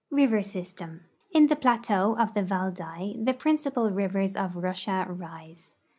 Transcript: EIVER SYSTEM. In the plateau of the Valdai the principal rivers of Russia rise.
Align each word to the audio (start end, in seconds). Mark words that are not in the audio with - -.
EIVER 0.11 0.41
SYSTEM. 0.43 1.01
In 1.31 1.45
the 1.45 1.55
plateau 1.55 2.17
of 2.17 2.33
the 2.33 2.41
Valdai 2.41 3.23
the 3.23 3.35
principal 3.35 3.91
rivers 3.91 4.35
of 4.35 4.55
Russia 4.55 5.05
rise. 5.07 5.75